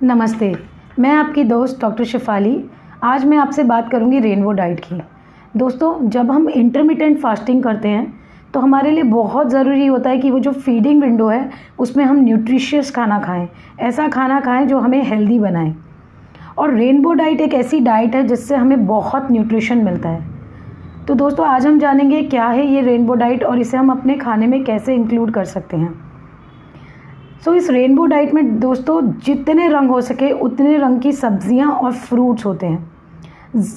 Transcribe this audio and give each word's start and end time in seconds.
नमस्ते, 0.00 0.52
मैं 0.98 1.10
आपकी 1.10 1.42
दोस्त 1.44 1.80
डॉक्टर 1.80 2.04
शिफाली। 2.04 2.54
आज 3.04 3.24
मैं 3.24 3.38
आपसे 3.38 3.62
बात 3.64 3.88
करूँगी 3.90 4.18
रेनबो 4.20 4.52
डाइट 4.52 4.80
की। 4.80 5.00
दोस्तों, 5.56 6.08
जब 6.10 6.30
हम 6.30 6.48
इंटरमीडियंट 6.48 7.18
फास्टिंग 7.20 7.62
करते 7.62 7.88
हैं 7.88 8.20
तो 8.54 8.60
हमारे 8.60 8.90
लिए 8.90 9.02
बहुत 9.02 9.50
ज़रूरी 9.50 9.86
होता 9.86 10.10
है 10.10 10.18
कि 10.18 10.30
वो 10.30 10.38
जो 10.38 10.52
फीडिंग 10.52 11.02
विंडो 11.02 11.28
है, 11.28 11.50
उसमें 11.78 12.04
हम 12.04 12.20
न्यूट्रिशियस 12.20 12.90
खाना 12.90 13.18
खाएँ। 13.18 13.48
ऐसा 13.80 14.08
खाना 14.08 14.40
खाएँ 14.40 14.66
जो 14.66 14.78
हमें 14.78 15.02
हेल्दी 15.02 15.38
बनाए। 15.38 15.74
और 16.58 16.74
रेनबो 16.74 17.12
डाइट 17.12 17.40
एक 17.40 17.54
ऐसी 17.54 17.80
डाइट 17.80 18.14
है 18.14 18.26
जिससे 18.26 18.56
हमें 18.56 18.86
बहुत 18.86 19.30
न्यूट्रिशन 19.32 19.84
मिलता 19.84 20.08
है। 20.08 20.26
तो 21.08 21.14
दोस्तों, 21.14 21.46
आज 21.46 21.66
हम 21.66 21.78
जानेंगे 21.78 22.22
क्या 22.24 22.46
है 22.46 22.66
ये 22.66 22.82
रेनबो 22.82 23.14
डाइट 23.14 23.44
और 23.44 23.58
इसे 23.58 23.76
हम 23.76 23.90
अपने 23.90 24.16
खाने 24.16 24.46
में 24.46 24.62
कैसे 24.64 24.94
इंक्लूड 24.94 25.30
कर 25.30 25.44
सकते 25.46 25.76
हैं। 25.76 26.07
सो 27.44 27.54
इस 27.54 27.70
रेनबो 27.70 28.04
डाइट 28.06 28.32
में 28.34 28.58
दोस्तों, 28.60 29.00
जितने 29.24 29.68
रंग 29.68 29.90
हो 29.90 30.00
सके, 30.00 30.30
उतने 30.32 30.76
रंग 30.76 31.00
की 31.00 31.12
सब्ज़ियाँ 31.14 31.70
और 31.70 31.92
फ्रूट्स 31.94 32.46
होते 32.46 32.66
हैं। 32.66 32.96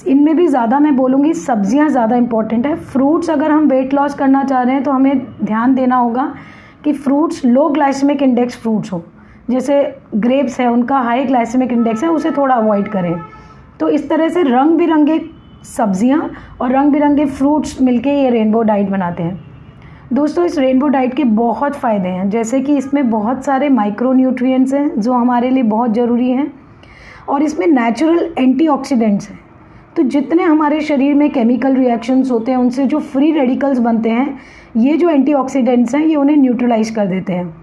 इनमें 0.06 0.34
भी 0.36 0.46
ज़्यादा 0.46 0.78
मैं 0.78 0.94
बोलूँगी, 0.96 1.32
सब्ज़ियाँ 1.34 1.88
ज़्यादा 1.88 2.16
इंपॉर्टेंट 2.16 2.66
है। 2.66 2.74
फ्रूट्स 2.76 3.30
अगर 3.30 3.50
हम 3.50 3.68
वेट 3.68 3.94
लॉस 3.94 4.14
करना 4.14 4.42
चाह 4.44 4.62
रहे 4.62 4.74
हैं 4.74 4.82
तो 4.84 4.90
हमें 4.90 5.26
ध्यान 5.42 5.74
देना 5.74 5.96
होगा 5.96 6.32
कि 6.84 6.92
fruits 6.94 7.44
low 7.44 7.68
glycemic 7.68 8.22
index 8.22 8.56
fruits 8.56 8.92
हो। 8.92 9.02
जैसे 9.50 9.82
ग्रेप्स 10.16 10.58
है, 10.60 10.66
उनका 10.68 10.98
हाई 10.98 11.24
ग्लाइसेमिक 11.24 11.72
इंडेक्स 11.72 12.02
है, 12.04 12.10
उसे 12.10 12.30
थोड़ा 12.30 12.54
अवॉइड 12.54 12.88
करें। 12.88 13.14
तो 13.80 13.88
इस 13.88 14.08
तरह 14.08 14.28
से 14.28 14.42
रंग 14.42 14.76
बिरंगे 14.78 15.20
सब्ज़ियाँ 15.66 16.30
और 16.60 16.72
रंग 16.72 16.92
बिरंगे 16.92 17.26
फ्रूट्स 17.28 17.80
मिलके 17.82 18.10
ये 18.12 18.30
रेनबो 18.30 18.62
डाइट 18.62 18.88
बनाते 18.90 19.22
हैं। 19.22 19.51
दोस्तों, 20.12 20.44
इस 20.44 20.58
रेनबो 20.58 20.88
डाइट 20.88 21.14
के 21.14 21.24
बहुत 21.24 21.74
फ़ायदे 21.74 22.08
हैं। 22.08 22.28
जैसे 22.30 22.60
कि 22.60 22.76
इसमें 22.76 23.10
बहुत 23.10 23.44
सारे 23.44 23.68
माइक्रो 23.68 24.12
न्यूट्रिएंट्स 24.12 24.74
हैं, 24.74 25.00
जो 25.00 25.12
हमारे 25.12 25.50
लिए 25.50 25.62
बहुत 25.62 25.94
ज़रूरी 25.94 26.30
हैं, 26.30 26.52
और 27.28 27.42
इसमें 27.42 27.66
नेचुरल 27.66 28.34
एंटीऑक्सीडेंट्स 28.38 29.30
हैं। 29.30 29.38
तो 29.96 30.02
जितने 30.02 30.42
हमारे 30.42 30.80
शरीर 30.80 31.14
में 31.14 31.30
केमिकल 31.30 31.76
रिएक्शंस 31.76 32.30
होते 32.30 32.52
हैं, 32.52 32.58
उनसे 32.58 32.86
जो 32.86 32.98
फ्री 32.98 33.30
रेडिकल्स 33.32 33.78
बनते 33.78 34.10
हैं, 34.10 34.38
ये 34.76 34.96
जो 34.96 35.08
एंटीऑक्सीडेंट्स 35.08 35.94
हैं, 35.94 36.04
ये 36.06 36.16
उन्हें 36.16 36.36
न्यूट्रलाइज 36.36 36.90
कर 36.90 37.06
देते 37.06 37.32
हैं। 37.32 37.54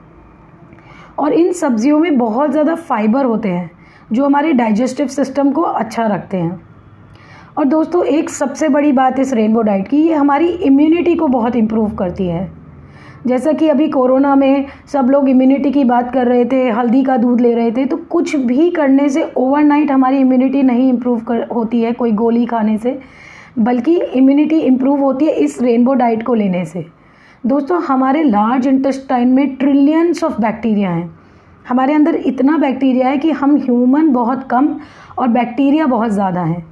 और 1.19 1.33
इन 1.33 1.51
सब्जियों 1.51 1.99
में 1.99 2.17
बहुत 2.17 2.51
ज़्यादा 2.51 2.75
फाइबर 2.75 3.25
होते 3.25 3.49
हैं, 3.49 3.71
जो 4.11 4.25
हमारे 4.25 4.53
डाइजेस्टिव 4.53 5.07
सिस्टम 5.07 5.51
को 5.51 5.61
अच्छा 5.61 6.07
रखते 6.07 6.37
हैं। 6.37 6.68
और 7.59 7.65
दोस्तों, 7.65 8.03
एक 8.05 8.29
सबसे 8.29 8.67
बड़ी 8.69 8.91
बात 8.91 9.17
इस 9.19 9.33
रेनबो 9.33 9.61
डाइट 9.61 9.87
की, 9.87 9.97
ये 9.97 10.13
हमारी 10.13 10.47
इम्यूनिटी 10.47 11.15
को 11.15 11.27
बहुत 11.27 11.55
इम्प्रूव 11.55 11.89
करती 11.95 12.27
है। 12.27 12.51
जैसा 13.27 13.51
कि 13.51 13.67
अभी 13.69 13.87
कोरोना 13.89 14.35
में 14.35 14.65
सब 14.87 15.09
लोग 15.09 15.27
इम्यूनिटी 15.29 15.71
की 15.71 15.83
बात 15.83 16.13
कर 16.13 16.27
रहे 16.27 16.45
थे, 16.45 16.61
हल्दी 16.69 17.03
का 17.03 17.17
दूध 17.17 17.41
ले 17.41 17.53
रहे 17.53 17.71
थे 17.71 17.85
तो 17.85 17.97
कुछ 18.09 18.35
भी 18.35 18.69
करने 18.71 19.09
से 19.09 19.23
ओवरनाइट 19.37 19.91
हमारी 19.91 20.19
इम्यूनिटी 20.19 20.61
नहीं 20.63 20.87
इम्प्रूव 20.89 21.19
कर, 21.21 21.43
होती 21.45 21.81
है 21.81 21.91
कोई 21.93 22.11
गोली 22.13 22.45
खाने 22.45 22.77
से, 22.77 22.97
बल्कि 23.59 23.97
इम्यूनिटी 23.97 24.59
इम्प्रूव 24.61 25.03
होती 25.03 25.25
है 25.25 25.33
इस 25.33 25.61
रेनबो 25.61 25.93
डाइट 25.95 26.23
को 26.23 26.33
लेने 26.35 26.63
से। 26.65 26.85
दोस्तों, 27.43 27.81
हमारे 27.83 28.23
लार्ज 28.23 28.67
इंटेस्टाइन 28.67 29.27
में 29.27 29.55
ट्रिलियंस 29.55 30.23
ऑफ़ 30.23 30.41
बैक्टीरिया 30.41 30.91
हैं। 30.91 31.09
हमारे 31.69 31.93
अंदर 31.93 32.15
इतना 32.15 32.57
बैक्टीरिया 32.57 33.09
है 33.09 33.17
कि 33.17 33.31
हम 33.33 33.57
ह्यूमन 33.57 34.11
बहुत 34.13 34.47
कम 34.49 34.75
और 35.19 35.27
बैक्टीरिया 35.29 35.85
बहुत 35.87 36.11
ज़्यादा 36.11 36.41
हैं। 36.41 36.67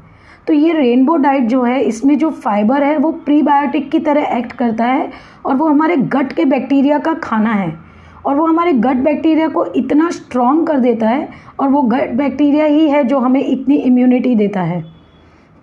तो 0.47 0.53
ये 0.53 0.73
रेनबो 0.73 1.15
डाइट 1.15 1.43
जो 1.43 1.61
है 1.63 1.79
इसमें 1.81 2.17
जो 2.17 2.29
फाइबर 2.31 2.83
है 2.83 2.97
वो 2.97 3.11
प्रीबायोटिक 3.25 3.89
की 3.91 3.99
तरह 3.99 4.37
एक्ट 4.37 4.51
करता 4.51 4.85
है 4.85 5.09
और 5.45 5.55
वो 5.55 5.67
हमारे 5.67 5.95
गट 5.97 6.33
के 6.33 6.45
बैक्टीरिया 6.45 6.99
का 6.99 7.13
खाना 7.13 7.53
है। 7.53 7.71
और 8.25 8.35
वो 8.35 8.45
हमारे 8.45 8.73
गट 8.75 8.97
बैक्टीरिया 9.03 9.47
को 9.47 9.65
इतना 9.75 10.09
स्ट्रॉन्ग 10.09 10.65
कर 10.67 10.79
देता 10.79 11.09
है 11.09 11.27
और 11.59 11.69
वो 11.69 11.81
गट 11.83 12.11
बैक्टीरिया 12.13 12.65
ही 12.65 12.87
है 12.89 13.03
जो 13.03 13.19
हमें 13.19 13.41
इतनी 13.41 13.75
इम्यूनिटी 13.75 14.35
देता 14.35 14.61
है। 14.61 14.83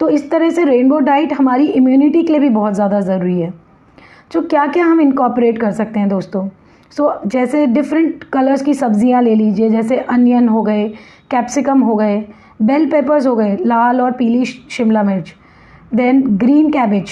तो 0.00 0.08
इस 0.08 0.30
तरह 0.30 0.50
से 0.50 0.64
रेनबो 0.64 0.98
डाइट 1.00 1.32
हमारी 1.32 1.66
इम्यूनिटी 1.66 2.22
के 2.22 2.32
लिए 2.32 2.40
भी 2.40 2.48
बहुत 2.50 2.74
ज़्यादा 2.74 3.00
ज़रूरी 3.00 3.40
है। 3.40 3.52
तो 4.32 4.42
क्या 4.42 4.66
क्या 4.66 4.84
हम 4.84 5.00
इनकॉपरेट 5.00 5.58
कर 5.58 5.72
सकते 5.72 6.00
हैं 6.00 6.08
दोस्तों? 6.08 6.48
सो 6.92 7.04
so, 7.04 7.30
जैसे 7.30 7.66
डिफरेंट 7.66 8.24
कलर्स 8.24 8.62
की 8.62 8.74
सब्ज़ियाँ 8.74 9.22
ले 9.22 9.34
लीजिए 9.34 9.68
जैसे 9.70 9.98
अनियन 9.98 10.48
हो 10.48 10.62
गए 10.62 10.88
कैप्सिकम 11.30 11.80
हो 11.80 11.94
गए 11.96 12.24
बेल 12.60 12.90
पेपर्स 12.90 13.26
हो 13.26 13.34
गए, 13.36 13.56
लाल 13.56 14.00
और 14.00 14.12
पीली 14.12 14.44
शिमला 14.44 15.02
मिर्च 15.02 15.34
then 15.94 16.22
green 16.38 16.70
cabbage 16.70 17.10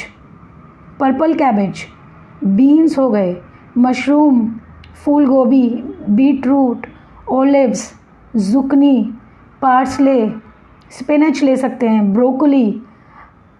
purple 1.00 1.34
cabbage 1.34 1.84
beans 2.46 2.98
हो 2.98 3.10
गए 3.10 3.36
मशरूम 3.78 4.46
फूल 5.04 5.26
गोभी 5.26 5.68
beetroot 6.46 6.86
olives 7.30 7.92
zucchini 8.36 9.02
parsley 9.62 10.28
spinach 10.90 11.42
ले 11.42 11.56
सकते 11.56 11.88
हैं 11.88 12.12
ब्रोकली 12.14 12.70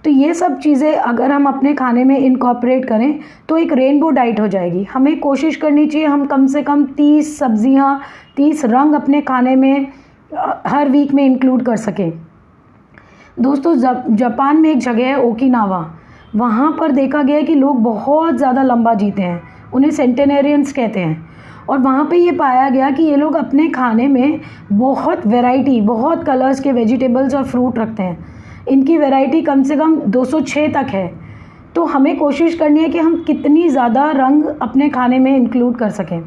तो 0.05 0.11
ये 0.11 0.35
सब 0.35 0.59
चीज़ें 0.59 0.93
अगर 0.93 1.33
हम 1.33 1.47
अपने 1.47 1.73
खाने 1.75 2.05
में 2.05 2.19
इनकॉपरेट 2.19 2.85
करें 2.85 3.19
तो 3.49 3.57
एक 3.57 3.73
रेनबो 3.73 4.11
डाइट 4.11 4.41
हो 4.41 4.47
जाएगी। 4.49 4.83
हमें 4.85 5.19
कोशिश 5.21 5.57
करनी 5.57 5.87
चाहिए 5.87 6.07
हम 6.07 6.25
कम 6.27 6.47
से 6.47 6.63
कम 6.63 6.85
तीस 6.87 7.39
सब्ज़ियाँ, 7.39 8.01
तीस 8.37 8.65
रंग 8.65 8.95
अपने 8.95 9.21
खाने 9.21 9.55
में 9.57 9.87
हर 10.35 10.89
वीक 10.89 11.13
में 11.15 11.25
इंक्लूड 11.25 11.63
कर 11.63 11.77
सकें। 11.77 12.13
दोस्तों 13.41 13.75
जापान 14.17 14.57
में 14.57 14.71
एक 14.71 14.79
जगह 14.79 15.07
है, 15.07 15.21
ओकिनावा। 15.21 15.85
वहाँ 16.37 16.71
पर 16.81 16.93
देखा 16.93 17.23
गया 17.23 17.41
कि 17.41 17.55
लोग 17.55 17.83
बहुत 17.83 18.37
ज़्यादा 18.37 18.63
लंबा 18.63 18.95
जीते 18.95 19.23
हैं। 19.23 19.43
उन्हें 19.75 19.91
सेंटेनेरियंस 19.91 20.73
कहते 20.73 21.01
हैं। 21.01 21.31
और 21.69 21.79
वहाँ 21.79 22.05
पे 22.05 22.17
ये 22.17 22.33
पाया 22.33 22.69
गया 22.71 22.91
कि 22.91 23.03
ये 23.03 23.17
लोग 23.17 23.37
अपने 23.37 23.69
खाने 23.69 24.09
में 24.09 24.41
बहुत 24.73 25.27
वैरायटी 25.27 25.81
बहुत 25.81 26.25
कलर्स 26.25 26.61
के 26.61 26.73
वेजिटेबल्स 26.73 27.35
और 27.35 27.45
फ्रूट 27.45 27.79
रखते 27.79 28.03
हैं। 28.03 28.19
इनकी 28.69 28.99
वैरायटी 28.99 29.43
कम 29.43 29.63
से 29.63 29.77
कम 29.77 29.97
206 29.97 30.69
तक 30.69 30.87
है। 30.87 31.07
तो 31.75 31.85
हमें 31.85 32.17
कोशिश 32.19 32.55
करनी 32.55 32.81
है 32.81 32.89
कि 32.89 32.99
हम 32.99 33.23
कितनी 33.27 33.69
ज़्यादा 33.69 34.11
रंग 34.11 34.45
अपने 34.63 34.89
खाने 34.89 35.19
में 35.19 35.37
इंक्लूड 35.37 35.77
कर 35.77 35.91
सकें। 35.91 36.21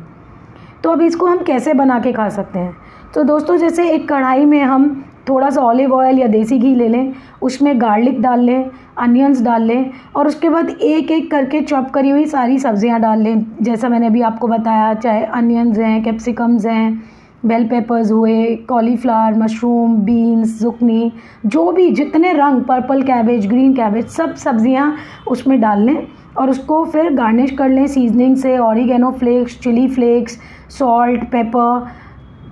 तो 0.84 0.90
अब 0.90 1.02
इसको 1.02 1.26
हम 1.26 1.44
कैसे 1.44 1.74
बना 1.74 2.00
के 2.00 2.12
खा 2.14 2.30
सकते 2.30 2.60
हैं? 2.60 2.76
तो 3.16 3.24
दोस्तों, 3.24 3.56
जैसे 3.58 3.88
एक 3.90 4.08
कढ़ाई 4.08 4.46
में 4.46 4.62
हम 4.62 4.88
थोड़ा 5.28 5.50
सा 5.50 5.62
ऑलिव 5.62 5.94
ऑयल 5.94 6.18
या 6.20 6.26
देसी 6.28 6.58
घी 6.59 6.74
ले 6.76 6.88
लें, 6.88 7.14
उसमें 7.42 7.80
गार्लिक 7.81 8.22
डाल 8.22 8.40
लें 8.40 8.70
अनियंस 8.98 9.42
डाल 9.42 9.64
लें 9.64 9.92
और 10.16 10.28
उसके 10.28 10.50
बाद 10.50 10.70
एक 10.70 11.12
एक 11.12 11.30
करके 11.31 11.62
चॉप 11.62 11.90
करी 11.94 12.09
हुई 12.09 12.25
सारी 12.25 12.59
सब्ज़ियाँ 12.59 13.00
डाल 13.02 13.22
लें। 13.22 13.46
जैसा 13.62 13.90
मैंने 13.90 14.08
अभी 14.08 14.22
आपको 14.22 14.48
बताया, 14.48 14.94
चाहे 14.94 15.24
अनियंस 15.24 15.78
हैं 15.78 16.04
कैप्सिकम्स 16.04 16.66
हैं 16.66 17.04
बेल 17.46 17.68
पेपर्स 17.70 18.12
हुए 18.12 18.56
कॉलीफ्लावर 18.70 19.38
मशरूम 19.40 19.98
बीन्स 20.06 20.59
जुकनी 20.62 21.12
जो 21.46 21.72
भी, 21.72 21.90
जितने 21.92 22.34
रंग 22.34 22.62
पर्पल 22.64 23.02
कैबेज 23.04 23.48
ग्रीन 23.48 23.74
कैबेज 23.75 24.08
सब 24.09 24.36
सब्ज़ियाँ 24.36 24.96
उसमें 25.28 25.59
डाल 25.62 25.86
लें 25.86 26.08
और 26.38 26.50
उसको 26.50 26.86
फिर 26.86 27.14
गार्निश 27.16 27.52
कर 27.58 27.70
लें 27.70 27.86
सीजनिंग 27.88 28.36
से 28.38 28.58
oregano 28.59 29.12
flakes 29.12 29.59
chilli 29.59 29.88
flakes 29.90 30.40
salt 30.70 31.24
pepper 31.31 32.04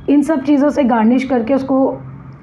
इन 0.09 0.21
सब 0.21 0.43
चीज़ों 0.43 0.69
से 0.69 0.83
गार्निश 0.83 1.23
करके 1.23 1.53
उसको 1.53 1.87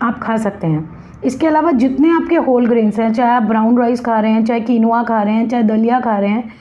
आप 0.02 0.18
खा 0.22 0.36
सकते 0.36 0.66
हैं। 0.66 0.88
इसके 1.24 1.46
अलावा 1.46 1.70
जितने 1.72 2.10
आपके 2.10 2.36
होल 2.36 2.66
ग्रेन्स 2.66 2.98
हैं 3.00 3.12
चाहे 3.12 3.30
आप 3.30 3.42
ब्राउन 3.42 3.78
राइस 3.78 4.00
खा 4.00 4.18
रहे 4.20 4.32
हैं 4.32 4.44
चाहे 4.44 4.60
कीनुआ 4.60 5.02
खा 5.02 5.22
रहे 5.22 5.34
हैं 5.34 5.48
चाहे 5.48 5.62
दलिया 5.62 6.00
खा 6.00 6.18
रहे 6.18 6.30
हैं 6.30 6.52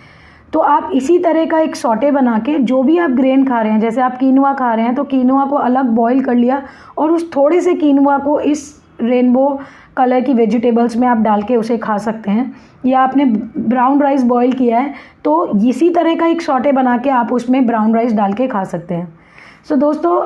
तो 0.54 0.60
आप 0.60 0.90
इसी 0.94 1.18
तरह 1.20 1.46
का 1.46 1.60
एक 1.60 1.76
सॉटे 1.76 2.10
बना 2.12 2.38
के 2.40 2.58
जो 2.60 2.82
भी 2.84 2.98
आप 2.98 3.12
ग्रेन 3.12 3.46
खा 3.46 3.62
रहे 3.62 3.72
हैं 3.72 3.80
जैसे 3.80 4.02
आप 4.02 4.18
कीनुआ 4.18 4.54
खा 4.54 4.74
रहे 4.74 4.86
हैं 4.86 4.96
तो 4.96 5.04
कीनुआ 5.04 5.46
को 5.46 5.56
अलग 5.58 5.90
बॉईल 5.96 6.24
कर 6.24 6.36
लिया 6.36 6.62
और 6.98 7.12
उस 7.12 7.30
थोड़े 7.36 7.62
से 7.62 7.74
कीनुआ 7.74 8.18
को 8.18 8.40
इस 8.40 8.64
रेनबो 9.02 9.48
कलर 9.98 10.22
की 10.22 10.34
वेजिटेबल्स 10.34 10.96
में 10.98 11.08
आप 11.08 11.18
डाल 11.18 11.44
के 11.44 11.56
उसे 11.56 11.78
खा 11.78 11.98
सकते 11.98 12.32
हैं। 12.32 12.56
या 12.86 13.00
आपने 13.00 13.26
ब्राउन 13.26 14.02
राइस 14.02 14.24
बॉईल 14.24 14.52
किया 14.54 14.80
है 14.80 14.94
तो 15.24 15.68
इसी 15.70 15.90
तरह 15.90 16.16
का 16.16 16.28
एक 16.28 16.42
सॉटे 16.42 16.72
बना 16.72 16.98
के 16.98 17.10
आप 17.10 17.34
उसमें 17.34 17.66
ब्राउन 17.68 17.96
राइस 17.96 18.14
डाल 18.14 18.34
के 18.34 18.48
खा 18.48 18.64
सकते 18.64 18.96
हैं। 18.96 19.08
सो 19.70 19.76
so, 19.76 19.82
दोस्तों 19.82 20.22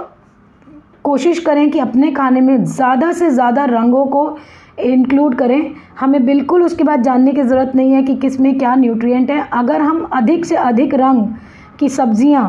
कोशिश 1.04 1.40
करें 1.40 1.70
कि 1.72 1.80
अपने 1.80 2.12
खाने 2.12 2.42
में 2.42 2.64
ज़्यादा 2.66 3.12
से 3.12 3.30
ज़्यादा 3.30 3.66
रंगों 3.66 4.06
को 4.08 4.38
इंक्लूड 4.82 5.36
करें। 5.36 5.72
हमें 6.00 6.26
बिल्कुल 6.26 6.64
उसके 6.64 6.84
बाद 6.84 7.02
जानने 7.04 7.32
की 7.32 7.42
ज़रूरत 7.44 7.72
नहीं 7.76 7.92
है 7.92 8.04
कि 8.04 8.16
किसमें 8.18 8.58
क्या 8.58 8.76
न्यूट्रिएंट 8.76 9.32
है। 9.32 9.48
अगर 9.54 9.82
हम 9.82 10.04
अधिक 10.14 10.46
से 10.46 10.56
अधिक 10.58 10.94
रंग 10.96 11.28
की 11.80 11.90
सब्ज़ियाँ 11.92 12.46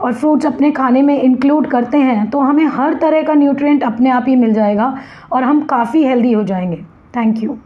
और 0.00 0.12
फ्रूट्स 0.12 0.46
अपने 0.46 0.70
खाने 0.72 1.02
में 1.02 1.20
इंक्लूड 1.20 1.66
करते 1.66 1.98
हैं 1.98 2.30
तो 2.30 2.40
हमें 2.40 2.64
हर 2.68 2.94
तरह 2.94 3.22
का 3.22 3.34
न्यूट्रिएंट 3.34 3.82
अपने 3.84 4.10
आप 4.10 4.24
ही 4.28 4.36
मिल 4.36 4.52
जाएगा 4.54 4.94
और 5.32 5.44
हम 5.44 5.60
काफ़ी 5.66 6.04
हेल्दी 6.04 6.32
हो 6.32 6.42
जाएँगे। 6.44 6.84
Thank 7.16 7.42
you 7.42 7.56